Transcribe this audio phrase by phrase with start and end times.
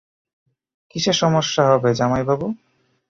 [0.91, 2.47] কিসের সমস্যা হবে, জামাইবাবু?